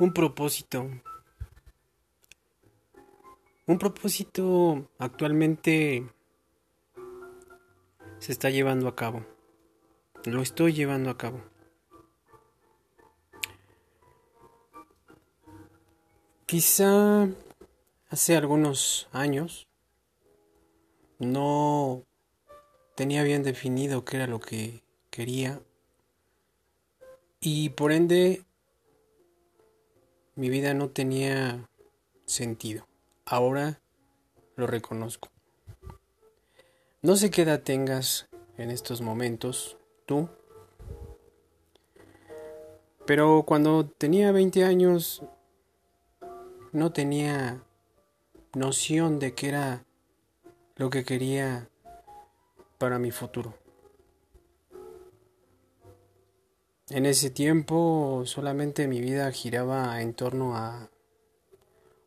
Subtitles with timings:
[0.00, 0.88] Un propósito.
[3.66, 6.10] Un propósito actualmente
[8.18, 9.26] se está llevando a cabo.
[10.24, 11.42] Lo estoy llevando a cabo.
[16.46, 17.28] Quizá
[18.08, 19.68] hace algunos años
[21.18, 22.06] no
[22.94, 25.60] tenía bien definido qué era lo que quería
[27.38, 28.46] y por ende
[30.40, 31.68] mi vida no tenía
[32.24, 32.86] sentido.
[33.26, 33.82] Ahora
[34.56, 35.28] lo reconozco.
[37.02, 38.26] No sé qué edad tengas
[38.56, 39.76] en estos momentos,
[40.06, 40.30] tú.
[43.04, 45.22] Pero cuando tenía 20 años
[46.72, 47.62] no tenía
[48.54, 49.84] noción de qué era
[50.76, 51.68] lo que quería
[52.78, 53.58] para mi futuro.
[56.90, 60.90] En ese tiempo solamente mi vida giraba en torno a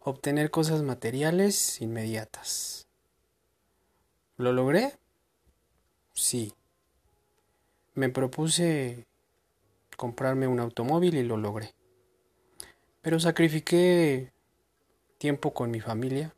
[0.00, 2.88] obtener cosas materiales inmediatas.
[4.36, 4.94] ¿Lo logré?
[6.14, 6.52] Sí.
[7.94, 9.06] Me propuse
[9.96, 11.74] comprarme un automóvil y lo logré.
[13.02, 14.32] Pero sacrifiqué
[15.16, 16.34] tiempo con mi familia.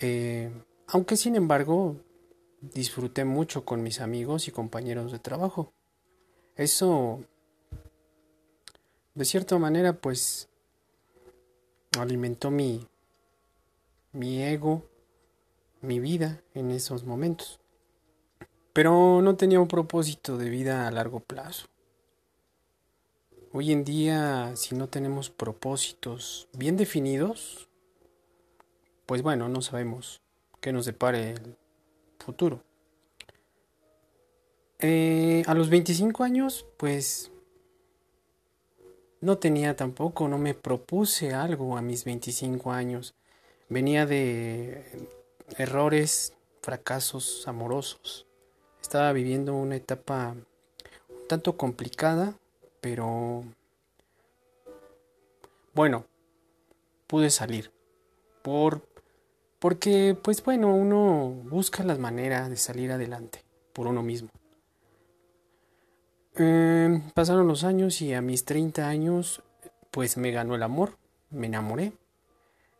[0.00, 0.50] Eh,
[0.88, 2.00] aunque sin embargo
[2.60, 5.72] disfruté mucho con mis amigos y compañeros de trabajo.
[6.56, 7.24] Eso,
[9.14, 10.48] de cierta manera, pues
[11.98, 12.86] alimentó mi,
[14.12, 14.88] mi ego,
[15.80, 17.60] mi vida en esos momentos.
[18.72, 21.66] Pero no tenía un propósito de vida a largo plazo.
[23.52, 27.68] Hoy en día, si no tenemos propósitos bien definidos,
[29.06, 30.20] pues bueno, no sabemos
[30.60, 31.56] qué nos depare el
[32.18, 32.62] futuro.
[34.80, 37.30] Eh, a los 25 años, pues
[39.20, 43.14] no tenía tampoco, no me propuse algo a mis 25 años.
[43.68, 45.08] Venía de
[45.56, 48.26] errores, fracasos amorosos.
[48.82, 50.34] Estaba viviendo una etapa
[51.08, 52.34] un tanto complicada,
[52.80, 53.44] pero
[55.74, 56.04] bueno,
[57.06, 57.72] pude salir.
[58.42, 58.82] Por
[59.58, 63.42] porque pues bueno, uno busca las maneras de salir adelante
[63.72, 64.28] por uno mismo.
[66.36, 69.42] Em, pasaron los años y a mis 30 años
[69.92, 70.96] pues me ganó el amor,
[71.30, 71.92] me enamoré.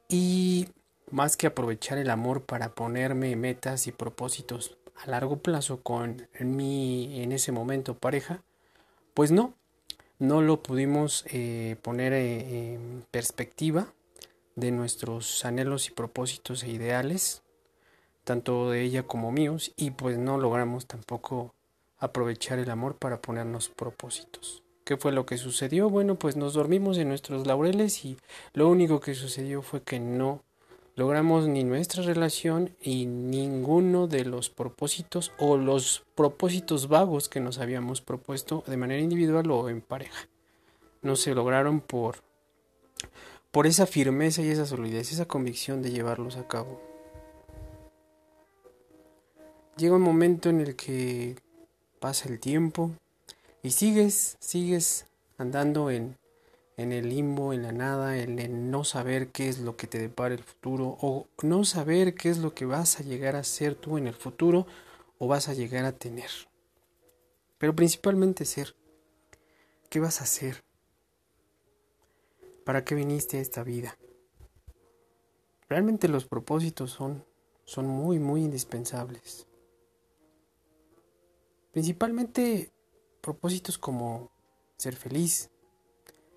[0.09, 0.69] Y
[1.11, 7.23] más que aprovechar el amor para ponerme metas y propósitos a largo plazo con mi
[7.23, 8.43] en ese momento pareja,
[9.15, 9.55] pues no,
[10.19, 13.93] no lo pudimos eh, poner eh, en perspectiva
[14.57, 17.43] de nuestros anhelos y propósitos e ideales,
[18.25, 21.55] tanto de ella como míos, y pues no logramos tampoco
[21.99, 24.63] aprovechar el amor para ponernos propósitos.
[24.85, 25.89] ¿Qué fue lo que sucedió?
[25.89, 28.19] Bueno, pues nos dormimos en nuestros laureles y
[28.53, 30.43] lo único que sucedió fue que no
[30.95, 37.59] logramos ni nuestra relación y ninguno de los propósitos o los propósitos vagos que nos
[37.59, 40.29] habíamos propuesto de manera individual o en pareja.
[41.03, 42.23] No se lograron por
[43.55, 46.83] por esa firmeza y esa solidez, esa convicción de llevarlos a cabo.
[49.77, 51.37] Llega un momento en el que
[52.05, 52.91] pasa el tiempo
[53.63, 55.07] y sigues, sigues
[55.39, 56.19] andando en,
[56.77, 59.99] en el limbo, en la nada, en el no saber qué es lo que te
[59.99, 63.75] depara el futuro o no saber qué es lo que vas a llegar a ser
[63.75, 64.67] tú en el futuro
[65.19, 66.29] o vas a llegar a tener.
[67.57, 68.77] Pero principalmente ser.
[69.89, 70.63] ¿Qué vas a hacer?
[72.67, 73.97] ¿Para qué viniste a esta vida?
[75.71, 77.25] Realmente los propósitos son,
[77.65, 79.47] son muy, muy indispensables.
[81.75, 82.71] Principalmente
[83.21, 84.31] propósitos como
[84.77, 85.51] ser feliz,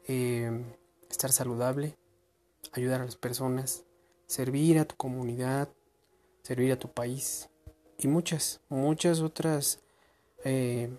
[0.08, 0.66] em,
[1.12, 1.96] estar saludable,
[2.72, 3.86] ayudar a las personas,
[4.26, 5.70] servir a tu comunidad,
[6.42, 7.50] servir a tu país
[8.00, 9.80] y muchas, muchas otras
[10.44, 10.90] eh,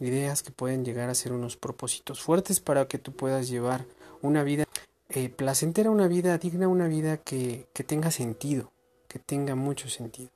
[0.00, 3.84] ideas que pueden llegar a ser unos propósitos fuertes para que tú puedas llevar
[4.22, 4.64] una vida
[5.10, 8.72] eh, placentera, una vida digna, una vida que, que tenga sentido,
[9.08, 10.30] que tenga mucho sentido.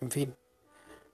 [0.00, 0.41] En fin.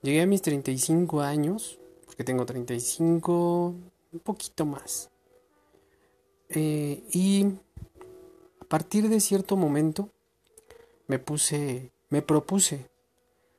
[0.01, 3.75] Llegué a mis 35 años, porque tengo 35,
[4.13, 5.09] un poquito más.
[6.47, 7.45] Eh, y
[8.61, 10.09] a partir de cierto momento
[11.07, 12.89] me puse, me propuse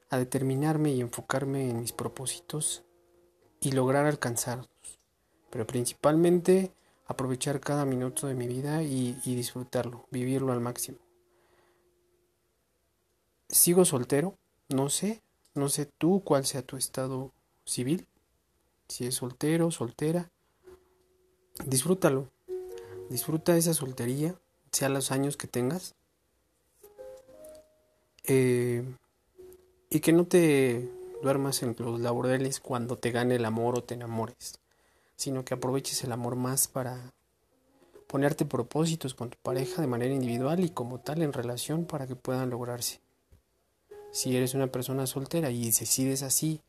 [0.09, 2.85] a determinarme y enfocarme en mis propósitos
[3.61, 4.69] y lograr alcanzarlos.
[5.51, 6.73] Pero principalmente
[7.07, 10.99] aprovechar cada minuto de mi vida y, y disfrutarlo, vivirlo al máximo.
[13.47, 14.39] Sigo soltero,
[14.69, 15.21] no sé,
[15.55, 17.33] no sé tú cuál sea tu estado
[17.65, 18.07] civil,
[18.89, 20.31] si es soltero, soltera.
[21.65, 22.29] Disfrútalo.
[23.09, 24.35] disfruta esa soltería,
[24.71, 25.95] sea los años que tengas.
[28.25, 28.85] Eh,
[29.89, 30.89] y que no te
[31.23, 34.61] duermas en los laureles cuando te gane el amor o te enamores,
[35.17, 37.13] sino que aproveches el amor más para
[38.07, 42.17] ponerte propósitos con tu pareja de manera individual y como tal en relación para que
[42.17, 43.01] puedan lograrse.
[44.13, 46.61] Si eres una persona soltera y decides así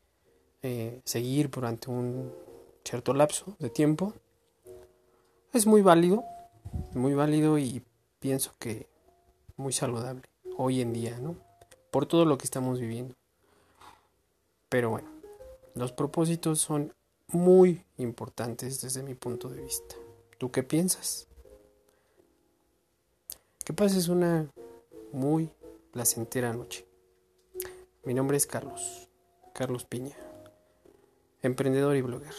[0.62, 2.32] eh, seguir durante un
[2.84, 4.14] cierto lapso de tiempo,
[5.52, 6.24] es muy válido,
[6.94, 7.82] muy válido y
[8.20, 8.86] pienso que
[9.56, 10.22] muy saludable
[10.56, 11.36] hoy en día, ¿no?
[11.90, 13.14] Por todo lo que estamos viviendo.
[14.68, 15.08] Pero bueno,
[15.74, 16.94] los propósitos son
[17.28, 19.96] muy importantes desde mi punto de vista.
[20.38, 21.26] ¿Tú qué piensas?
[23.64, 24.50] Que pases una
[25.12, 25.50] muy
[25.92, 26.86] placentera noche.
[28.04, 29.08] Mi nombre es Carlos,
[29.54, 30.16] Carlos Piña,
[31.40, 32.34] emprendedor y blogger.